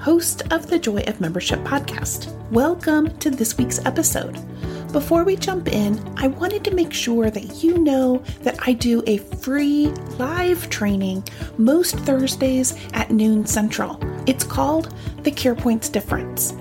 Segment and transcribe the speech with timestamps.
[0.00, 2.32] host of the Joy of Membership podcast.
[2.50, 4.38] Welcome to this week's episode.
[4.92, 9.02] Before we jump in, I wanted to make sure that you know that I do
[9.08, 11.24] a free live training
[11.58, 14.00] most Thursdays at noon central.
[14.26, 16.54] It's called the Care Points Difference.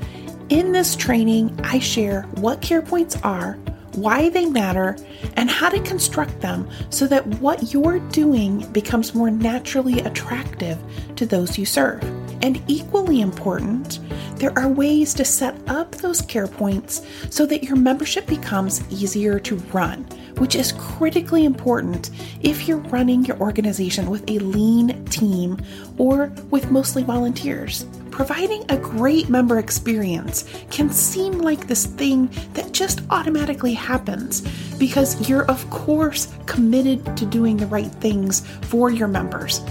[0.50, 3.54] In this training, I share what Care Points are,
[3.94, 4.98] why they matter,
[5.36, 10.80] and how to construct them so that what you're doing becomes more naturally attractive
[11.16, 12.04] to those you serve.
[12.42, 14.00] And equally important,
[14.38, 19.40] there are ways to set up those care points so that your membership becomes easier
[19.40, 20.04] to run,
[20.38, 25.58] which is critically important if you're running your organization with a lean team
[25.98, 27.86] or with mostly volunteers.
[28.12, 34.42] Providing a great member experience can seem like this thing that just automatically happens
[34.78, 39.62] because you're, of course, committed to doing the right things for your members.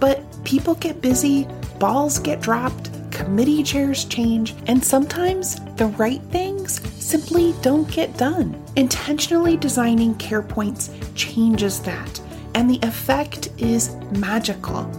[0.00, 6.80] But people get busy, balls get dropped, committee chairs change, and sometimes the right things
[7.02, 8.60] simply don't get done.
[8.76, 12.20] Intentionally designing care points changes that,
[12.54, 14.90] and the effect is magical.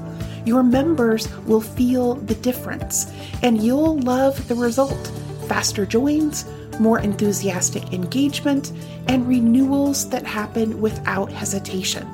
[0.46, 3.12] Your members will feel the difference,
[3.44, 5.12] and you'll love the result
[5.48, 6.46] faster joins,
[6.80, 8.72] more enthusiastic engagement,
[9.08, 12.08] and renewals that happen without hesitation.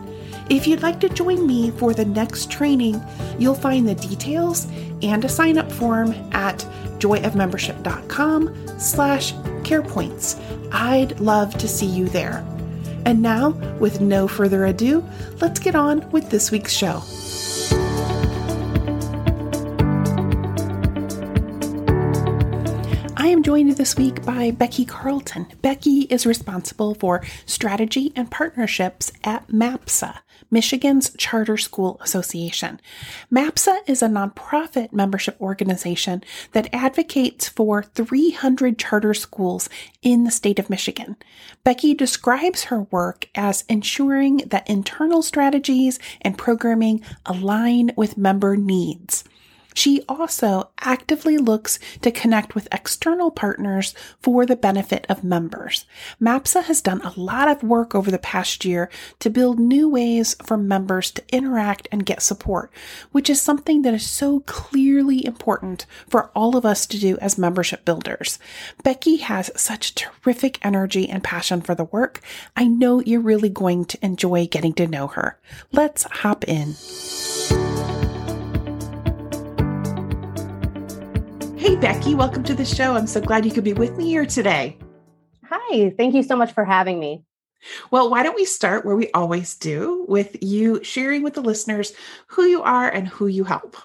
[0.52, 3.02] If you'd like to join me for the next training,
[3.40, 4.68] you'll find the details
[5.02, 6.58] and a sign up form at
[6.98, 9.32] joyofmembership.com slash
[9.64, 10.38] carepoints.
[10.74, 12.46] I'd love to see you there.
[13.06, 15.08] And now, with no further ado,
[15.40, 17.02] let's get on with this week's show.
[23.42, 25.48] Joined this week by Becky Carlton.
[25.64, 30.20] Becky is responsible for strategy and partnerships at MAPSA,
[30.52, 32.80] Michigan's Charter School Association.
[33.32, 39.70] MAPSA is a nonprofit membership organization that advocates for 300 charter schools
[40.04, 41.16] in the state of Michigan.
[41.64, 49.24] Becky describes her work as ensuring that internal strategies and programming align with member needs.
[49.74, 55.86] She also actively looks to connect with external partners for the benefit of members.
[56.20, 58.90] MAPSA has done a lot of work over the past year
[59.20, 62.72] to build new ways for members to interact and get support,
[63.12, 67.38] which is something that is so clearly important for all of us to do as
[67.38, 68.40] membership builders.
[68.84, 72.22] Becky has such terrific energy and passion for the work.
[72.56, 75.40] I know you're really going to enjoy getting to know her.
[75.72, 76.76] Let's hop in.
[81.62, 82.96] Hey, Becky, welcome to the show.
[82.96, 84.80] I'm so glad you could be with me here today.
[85.48, 87.24] Hi, thank you so much for having me.
[87.92, 91.94] Well, why don't we start where we always do with you sharing with the listeners
[92.30, 93.78] who you are and who you help?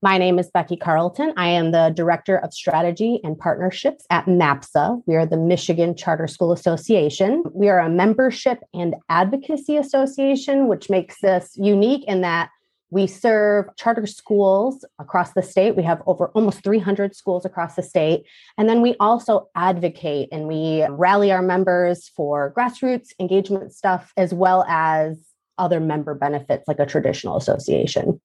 [0.00, 1.34] My name is Becky Carlton.
[1.36, 5.02] I am the Director of Strategy and Partnerships at MAPSA.
[5.04, 7.44] We are the Michigan Charter School Association.
[7.52, 12.48] We are a membership and advocacy association, which makes us unique in that
[12.90, 15.76] we serve charter schools across the state.
[15.76, 18.24] We have over almost 300 schools across the state.
[18.56, 24.32] And then we also advocate and we rally our members for grassroots engagement stuff, as
[24.32, 25.18] well as
[25.58, 28.20] other member benefits like a traditional association.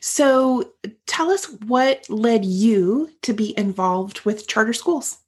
[0.00, 0.72] So
[1.06, 5.18] tell us what led you to be involved with charter schools?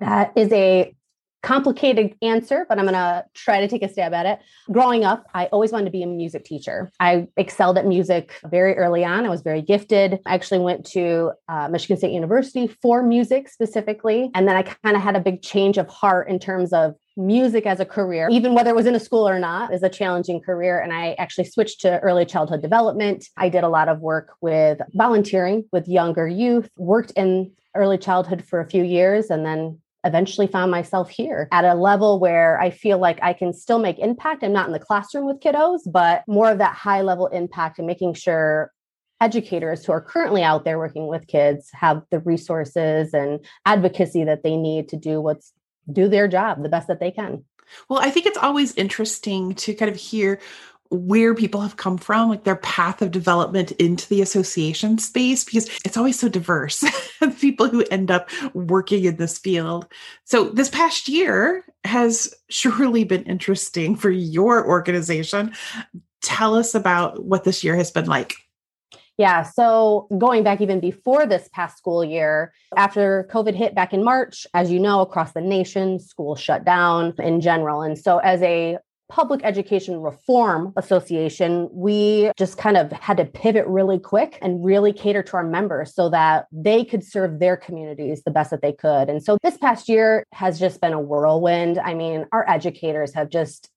[0.00, 0.94] That is a
[1.44, 4.38] complicated answer, but I'm going to try to take a stab at it.
[4.72, 6.90] Growing up, I always wanted to be a music teacher.
[6.98, 9.26] I excelled at music very early on.
[9.26, 10.20] I was very gifted.
[10.26, 14.30] I actually went to uh, Michigan State University for music specifically.
[14.34, 17.66] And then I kind of had a big change of heart in terms of music
[17.66, 20.40] as a career, even whether it was in a school or not, is a challenging
[20.40, 20.80] career.
[20.80, 23.26] And I actually switched to early childhood development.
[23.36, 28.44] I did a lot of work with volunteering with younger youth, worked in early childhood
[28.44, 32.70] for a few years and then eventually found myself here at a level where I
[32.70, 34.42] feel like I can still make impact.
[34.42, 37.86] I'm not in the classroom with kiddos, but more of that high level impact and
[37.86, 38.70] making sure
[39.20, 44.42] educators who are currently out there working with kids have the resources and advocacy that
[44.42, 45.52] they need to do what's
[45.90, 47.44] do their job the best that they can.
[47.88, 50.40] Well, I think it's always interesting to kind of hear
[50.90, 55.68] where people have come from, like their path of development into the association space, because
[55.84, 56.84] it's always so diverse,
[57.40, 59.86] people who end up working in this field.
[60.24, 65.54] So, this past year has surely been interesting for your organization.
[66.22, 68.34] Tell us about what this year has been like.
[69.16, 69.42] Yeah.
[69.42, 74.46] So going back even before this past school year, after COVID hit back in March,
[74.54, 77.82] as you know, across the nation, schools shut down in general.
[77.82, 78.78] And so as a
[79.08, 84.92] Public Education Reform Association, we just kind of had to pivot really quick and really
[84.92, 88.72] cater to our members so that they could serve their communities the best that they
[88.72, 89.10] could.
[89.10, 91.78] And so this past year has just been a whirlwind.
[91.78, 93.68] I mean, our educators have just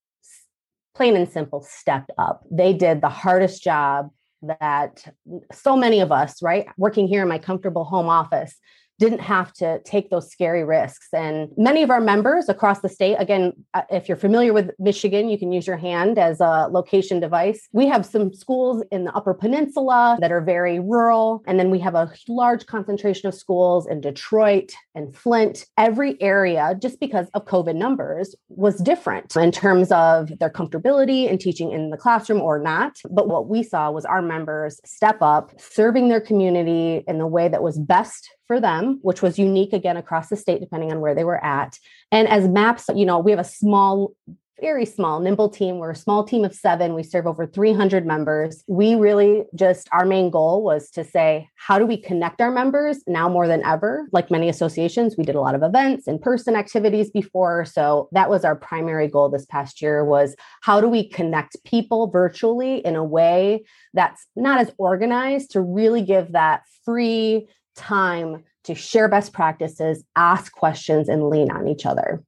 [0.95, 2.43] plain and simple stepped up.
[2.49, 4.09] They did the hardest job
[4.41, 5.03] that
[5.51, 8.55] so many of us, right, working here in my comfortable home office,
[8.99, 11.07] didn't have to take those scary risks.
[11.13, 15.29] And many of our members across the state, again, uh, if you're familiar with Michigan,
[15.29, 17.67] you can use your hand as a location device.
[17.71, 21.43] We have some schools in the Upper Peninsula that are very rural.
[21.47, 25.65] And then we have a large concentration of schools in Detroit and Flint.
[25.77, 31.37] Every area, just because of COVID numbers, was different in terms of their comfortability in
[31.37, 32.97] teaching in the classroom or not.
[33.09, 37.47] But what we saw was our members step up, serving their community in the way
[37.47, 41.13] that was best for them, which was unique again across the state, depending on where
[41.13, 41.77] they were at.
[42.11, 44.13] And as MAPSA, you know, we have a small
[44.59, 45.77] very small, nimble team.
[45.77, 46.95] We're a small team of seven.
[46.95, 48.63] We serve over 300 members.
[48.67, 53.03] We really just, our main goal was to say, how do we connect our members
[53.07, 54.07] now more than ever?
[54.11, 57.65] Like many associations, we did a lot of events, in person activities before.
[57.65, 62.07] So that was our primary goal this past year was how do we connect people
[62.07, 67.47] virtually in a way that's not as organized to really give that free
[67.77, 72.21] time to share best practices, ask questions, and lean on each other.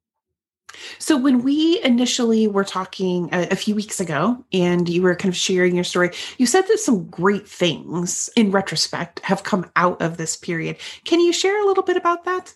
[0.99, 5.33] So, when we initially were talking a, a, few weeks ago and you were kind
[5.33, 10.01] of sharing your story, you said that some great things in retrospect have come out
[10.01, 10.77] of this period.
[11.05, 12.53] Can you share a little bit about that?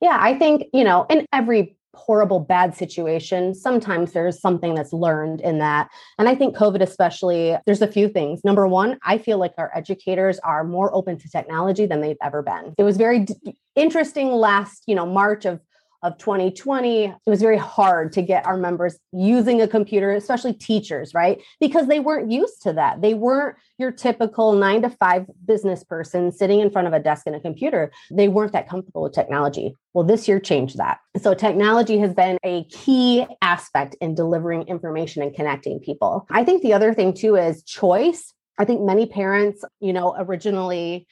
[0.00, 5.40] Yeah, I think, you know, in every horrible bad situation sometimes there's something that's learned
[5.40, 5.88] in that.
[6.18, 8.44] And i think covid especially there's a few things.
[8.44, 12.42] Number one i feel like our educators are more open to technology than they've ever
[12.42, 12.74] been.
[12.78, 13.34] It was very d-
[13.74, 15.60] interesting last you know march of
[16.02, 21.12] of 2020, it was very hard to get our members using a computer, especially teachers,
[21.14, 21.42] right?
[21.60, 23.00] Because they weren't used to that.
[23.00, 27.24] They weren't your typical nine to five business person sitting in front of a desk
[27.26, 27.90] and a computer.
[28.10, 29.74] They weren't that comfortable with technology.
[29.94, 30.98] Well, this year changed that.
[31.20, 36.26] So, technology has been a key aspect in delivering information and connecting people.
[36.30, 38.32] I think the other thing too is choice.
[38.58, 41.06] I think many parents, you know, originally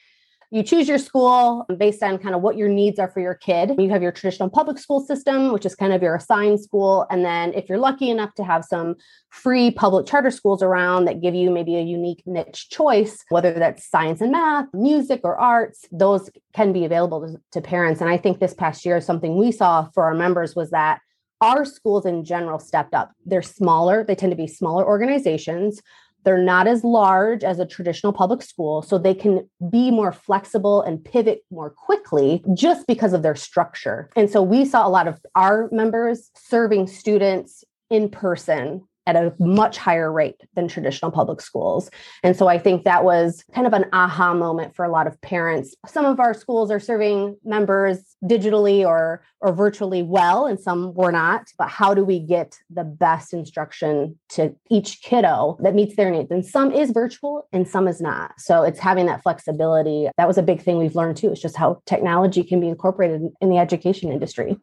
[0.49, 3.73] you choose your school based on kind of what your needs are for your kid.
[3.77, 7.05] You have your traditional public school system, which is kind of your assigned school.
[7.09, 8.95] And then if you're lucky enough to have some
[9.29, 13.89] free public charter schools around that give you maybe a unique niche choice, whether that's
[13.89, 17.99] science and math, music, or arts, those can be available to, to parents.
[17.99, 21.01] And I think this past year, something we saw for our members was that
[21.41, 23.11] our schools in general stepped up.
[23.25, 25.81] They're smaller, they tend to be smaller organizations
[26.23, 30.81] they're not as large as a traditional public school, so they can be more flexible
[30.81, 34.09] and pivot more quickly just because of their structure.
[34.15, 39.33] And so we saw a lot of our members serving students in person at a
[39.39, 41.89] much higher rate than traditional public schools.
[42.23, 45.19] And so I think that was kind of an aha moment for a lot of
[45.21, 45.73] parents.
[45.87, 51.11] Some of our schools are serving members digitally or or virtually well and some were
[51.11, 56.11] not, but how do we get the best instruction to each kiddo that meets their
[56.11, 56.31] needs?
[56.31, 58.33] And some is virtual and some is not.
[58.39, 60.09] So it's having that flexibility.
[60.17, 61.31] That was a big thing we've learned too.
[61.31, 64.57] It's just how technology can be incorporated in the education industry.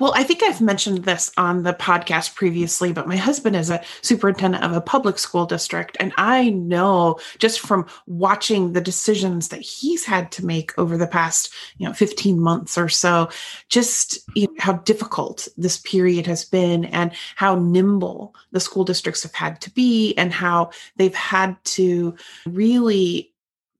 [0.00, 3.82] Well, I think I've mentioned this on the podcast previously, but my husband is a
[4.00, 5.96] superintendent of a public school district.
[5.98, 11.08] And I know just from watching the decisions that he's had to make over the
[11.08, 13.28] past, you know, 15 months or so,
[13.68, 19.24] just you know, how difficult this period has been and how nimble the school districts
[19.24, 22.14] have had to be and how they've had to
[22.46, 23.32] really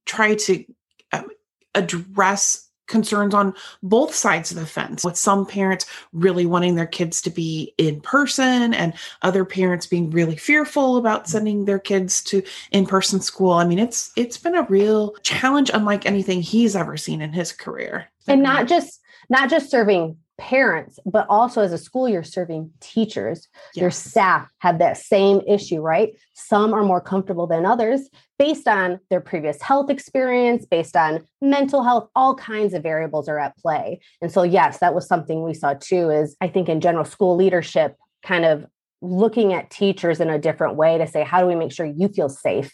[0.04, 0.64] try to
[1.12, 1.28] um,
[1.76, 7.22] address concerns on both sides of the fence, with some parents really wanting their kids
[7.22, 11.28] to be in person and other parents being really fearful about mm.
[11.28, 12.42] sending their kids to
[12.72, 13.52] in-person school.
[13.52, 17.52] I mean, it's it's been a real challenge unlike anything he's ever seen in his
[17.52, 18.08] career.
[18.26, 18.68] And not mm-hmm.
[18.68, 23.48] just not just serving parents, but also as a school, you're serving teachers.
[23.74, 23.82] Yes.
[23.82, 26.10] Your staff have that same issue, right?
[26.34, 31.82] Some are more comfortable than others based on their previous health experience, based on mental
[31.82, 34.00] health, all kinds of variables are at play.
[34.22, 37.36] And so, yes, that was something we saw too, is I think in general, school
[37.36, 38.64] leadership kind of
[39.02, 42.08] looking at teachers in a different way to say, how do we make sure you
[42.08, 42.70] feel safe?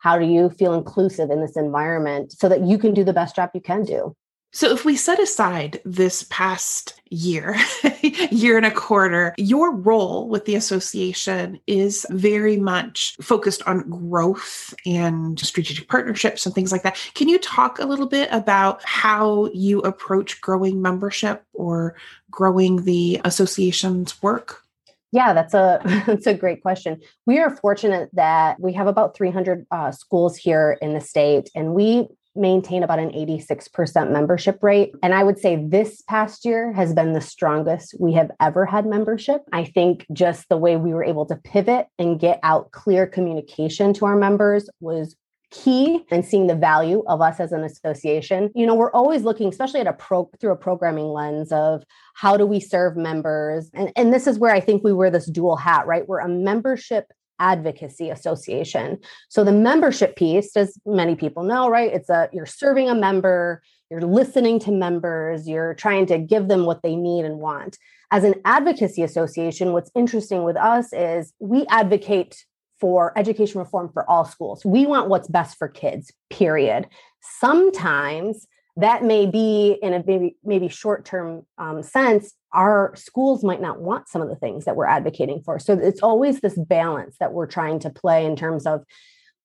[0.00, 3.36] How do you feel inclusive in this environment so that you can do the best
[3.36, 4.14] job you can do?
[4.54, 7.56] So, if we set aside this past year,
[8.30, 14.72] year and a quarter, your role with the association is very much focused on growth
[14.86, 16.96] and strategic partnerships and things like that.
[17.14, 21.96] Can you talk a little bit about how you approach growing membership or
[22.30, 24.62] growing the association's work?
[25.10, 27.00] Yeah, that's a that's a great question.
[27.26, 31.74] We are fortunate that we have about 300 uh, schools here in the state, and
[31.74, 34.92] we maintain about an 86% membership rate.
[35.02, 38.86] And I would say this past year has been the strongest we have ever had
[38.86, 39.42] membership.
[39.52, 43.92] I think just the way we were able to pivot and get out clear communication
[43.94, 45.16] to our members was
[45.54, 48.50] key and seeing the value of us as an association.
[48.54, 52.36] You know, we're always looking, especially at a pro through a programming lens of how
[52.36, 53.70] do we serve members?
[53.72, 56.08] And, and this is where I think we wear this dual hat, right?
[56.08, 58.98] We're a membership advocacy association.
[59.28, 61.92] So the membership piece, as many people know, right?
[61.92, 66.64] It's a you're serving a member, you're listening to members, you're trying to give them
[66.64, 67.78] what they need and want.
[68.10, 72.44] As an advocacy association, what's interesting with us is we advocate
[72.80, 74.64] for education reform for all schools.
[74.64, 76.86] We want what's best for kids, period.
[77.20, 83.60] Sometimes that may be in a maybe maybe short term um, sense our schools might
[83.60, 85.58] not want some of the things that we're advocating for.
[85.58, 88.84] So it's always this balance that we're trying to play in terms of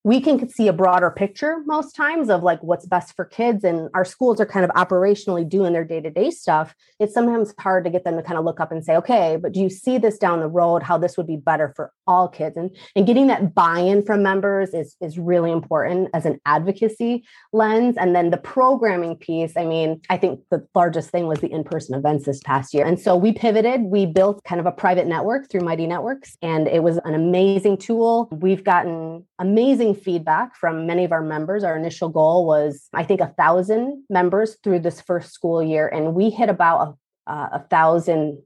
[0.05, 3.89] we can see a broader picture most times of like what's best for kids and
[3.93, 6.73] our schools are kind of operationally doing their day-to-day stuff.
[6.99, 9.51] It's sometimes hard to get them to kind of look up and say okay but
[9.51, 12.57] do you see this down the road how this would be better for all kids.
[12.57, 17.23] And and getting that buy-in from members is is really important as an advocacy
[17.53, 17.95] lens.
[17.97, 21.95] And then the programming piece i mean i think the largest thing was the in-person
[21.95, 22.85] events this past year.
[22.85, 23.83] And so we pivoted.
[23.83, 27.77] We built kind of a private network through mighty networks and it was an amazing
[27.77, 28.27] tool.
[28.31, 31.63] We've gotten amazing feedback from many of our members.
[31.63, 36.13] Our initial goal was, I think, a thousand members through this first school year, and
[36.13, 36.97] we hit about
[37.27, 38.41] a, uh, a thousand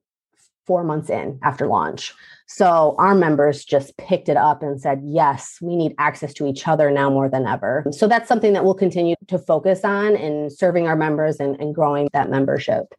[0.66, 2.14] four months in after launch.
[2.46, 6.68] So our members just picked it up and said, yes, we need access to each
[6.68, 7.86] other now more than ever.
[7.92, 11.74] So that's something that we'll continue to focus on in serving our members and, and
[11.74, 12.94] growing that membership.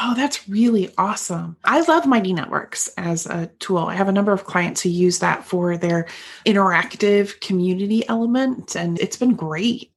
[0.00, 1.56] Oh, that's really awesome.
[1.64, 3.78] I love Mighty Networks as a tool.
[3.78, 6.06] I have a number of clients who use that for their
[6.46, 9.90] interactive community element, and it's been great.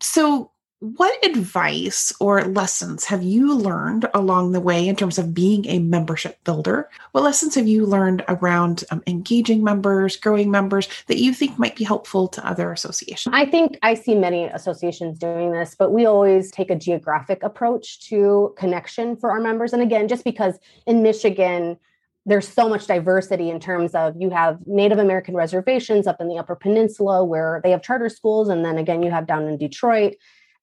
[0.00, 0.49] So,
[0.80, 5.78] what advice or lessons have you learned along the way in terms of being a
[5.78, 6.88] membership builder?
[7.12, 11.76] What lessons have you learned around um, engaging members, growing members that you think might
[11.76, 13.34] be helpful to other associations?
[13.34, 18.00] I think I see many associations doing this, but we always take a geographic approach
[18.08, 19.74] to connection for our members.
[19.74, 21.76] And again, just because in Michigan,
[22.24, 26.38] there's so much diversity in terms of you have Native American reservations up in the
[26.38, 28.48] Upper Peninsula where they have charter schools.
[28.48, 30.14] And then again, you have down in Detroit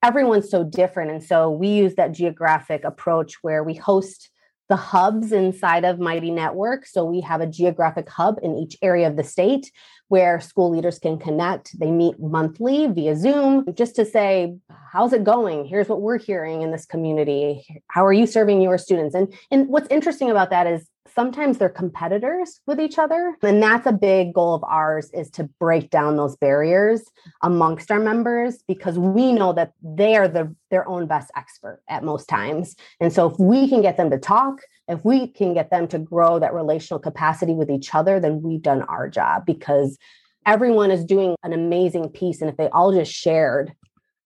[0.04, 1.12] everyone's so different.
[1.12, 4.30] And so we use that geographic approach where we host
[4.70, 6.86] the hubs inside of Mighty Network.
[6.86, 9.72] So we have a geographic hub in each area of the state
[10.10, 11.78] where school leaders can connect.
[11.80, 14.58] They meet monthly via Zoom just to say,
[14.92, 15.66] how's it going?
[15.66, 17.66] Here's what we're hearing in this community.
[17.90, 19.16] How are you serving your students?
[19.16, 23.88] And and what's interesting about that is sometimes they're competitors with each other and that's
[23.88, 27.02] a big goal of ours is to break down those barriers
[27.42, 32.04] amongst our members because we know that they are the their own best expert at
[32.04, 32.76] most times.
[33.00, 35.98] And so if we can get them to talk if we can get them to
[35.98, 39.98] grow that relational capacity with each other then we've done our job because
[40.46, 42.42] everyone is doing an amazing piece.
[42.42, 43.74] And if they all just shared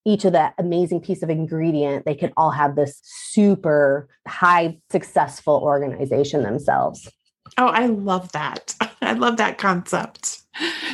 [0.05, 5.60] each of that amazing piece of ingredient, they could all have this super high successful
[5.63, 7.10] organization themselves.
[7.58, 8.75] Oh, I love that.
[9.01, 10.41] I love that concept.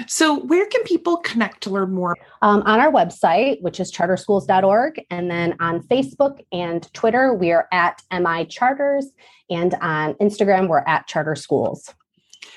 [0.08, 2.16] So, where can people connect to learn more?
[2.42, 5.02] Um, on our website, which is charterschools.org.
[5.10, 9.08] And then on Facebook and Twitter, we are at MI Charters.
[9.50, 11.94] And on Instagram, we're at Charter Schools.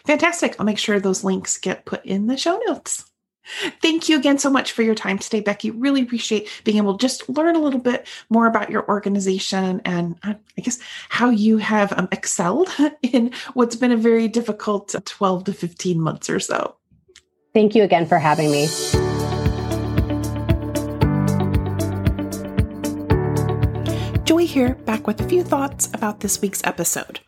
[0.07, 0.57] Fantastic.
[0.59, 3.10] I'll make sure those links get put in the show notes.
[3.83, 5.71] Thank you again so much for your time today, Becky.
[5.71, 10.16] Really appreciate being able to just learn a little bit more about your organization and
[10.23, 10.78] uh, I guess
[11.09, 12.69] how you have um, excelled
[13.02, 16.76] in what's been a very difficult 12 to 15 months or so.
[17.52, 18.69] Thank you again for having me.
[24.25, 27.21] Joy here, back with a few thoughts about this week's episode.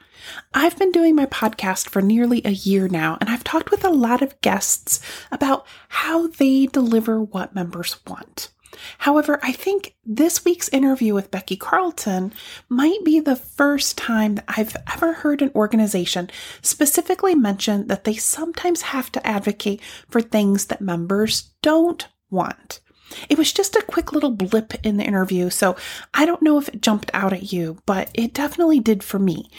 [0.54, 3.90] I've been doing my podcast for nearly a year now, and I've talked with a
[3.90, 8.50] lot of guests about how they deliver what members want.
[8.98, 12.32] However, I think this week's interview with Becky Carlton
[12.68, 16.30] might be the first time that I've ever heard an organization
[16.62, 22.80] specifically mention that they sometimes have to advocate for things that members don't want.
[23.28, 25.76] It was just a quick little blip in the interview, so
[26.14, 29.50] I don't know if it jumped out at you, but it definitely did for me.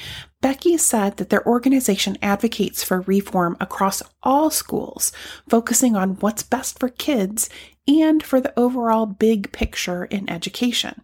[0.42, 5.12] Becky said that their organization advocates for reform across all schools,
[5.48, 7.50] focusing on what's best for kids
[7.88, 11.02] and for the overall big picture in education.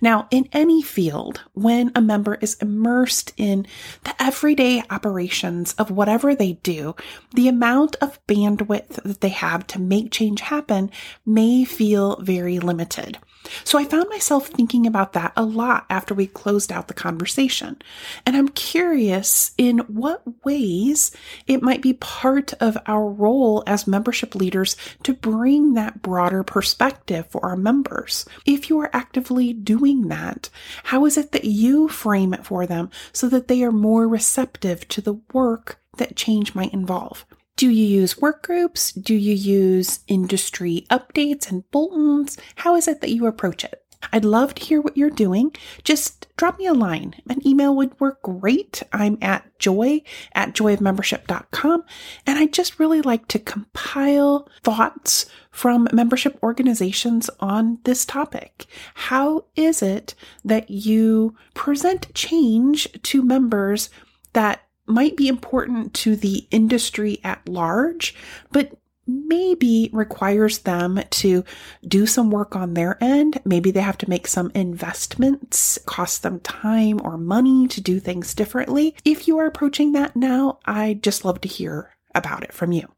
[0.00, 3.66] Now, in any field, when a member is immersed in
[4.04, 6.94] the everyday operations of whatever they do,
[7.34, 10.90] the amount of bandwidth that they have to make change happen
[11.26, 13.18] may feel very limited.
[13.64, 17.80] So I found myself thinking about that a lot after we closed out the conversation.
[18.26, 21.10] And I'm curious in what ways
[21.46, 27.26] it might be part of our role as membership leaders to bring that broader perspective
[27.30, 28.26] for our members.
[28.44, 30.50] If you are actively doing that,
[30.84, 34.86] how is it that you frame it for them so that they are more receptive
[34.88, 37.24] to the work that change might involve?
[37.60, 38.90] Do you use work groups?
[38.90, 42.38] Do you use industry updates and bulletins?
[42.54, 43.84] How is it that you approach it?
[44.14, 45.54] I'd love to hear what you're doing.
[45.84, 47.16] Just drop me a line.
[47.28, 48.82] An email would work great.
[48.94, 50.00] I'm at joy
[50.34, 51.84] at joyofmembership.com.
[52.26, 58.64] And I just really like to compile thoughts from membership organizations on this topic.
[58.94, 60.14] How is it
[60.46, 63.90] that you present change to members
[64.32, 68.14] that might be important to the industry at large,
[68.52, 68.72] but
[69.06, 71.44] maybe requires them to
[71.86, 73.40] do some work on their end.
[73.44, 78.34] Maybe they have to make some investments, cost them time or money to do things
[78.34, 78.94] differently.
[79.04, 82.88] If you are approaching that now, I'd just love to hear about it from you.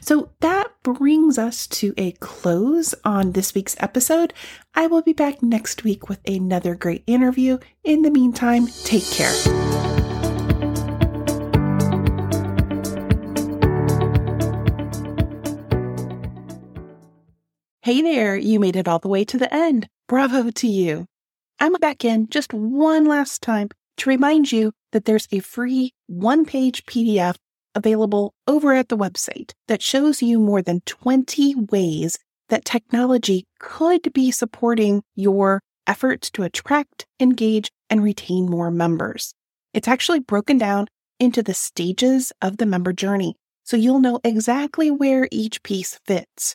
[0.00, 4.34] So that brings us to a close on this week's episode.
[4.74, 7.58] I will be back next week with another great interview.
[7.84, 9.97] In the meantime, take care.
[17.88, 19.88] Hey there, you made it all the way to the end.
[20.08, 21.06] Bravo to you.
[21.58, 26.44] I'm back in just one last time to remind you that there's a free one
[26.44, 27.36] page PDF
[27.74, 32.18] available over at the website that shows you more than 20 ways
[32.50, 39.32] that technology could be supporting your efforts to attract, engage, and retain more members.
[39.72, 44.90] It's actually broken down into the stages of the member journey, so you'll know exactly
[44.90, 46.54] where each piece fits.